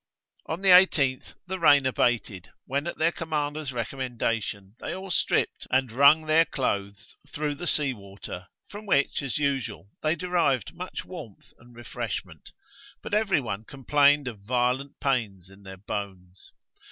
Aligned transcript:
On 0.47 0.61
the 0.61 0.69
18th 0.69 1.35
the 1.45 1.59
rain 1.59 1.85
abated, 1.85 2.49
when, 2.65 2.87
at 2.87 2.97
their 2.97 3.11
commander's 3.11 3.71
recommendation, 3.71 4.75
they 4.79 4.95
all 4.95 5.11
stripped 5.11 5.67
and 5.69 5.91
wrung 5.91 6.25
their 6.25 6.43
clothes 6.45 7.15
through 7.29 7.53
the 7.53 7.67
sea 7.67 7.93
water, 7.93 8.47
from 8.67 8.87
which, 8.87 9.21
as 9.21 9.37
usual, 9.37 9.91
they 10.01 10.15
derived 10.15 10.73
much 10.73 11.05
warmth 11.05 11.53
and 11.59 11.75
refreshment; 11.75 12.51
but 13.03 13.13
every 13.13 13.39
one 13.41 13.63
complained 13.63 14.27
of 14.27 14.39
violent 14.39 14.99
pains 14.99 15.51
in 15.51 15.61
their 15.61 15.77
bones. 15.77 16.51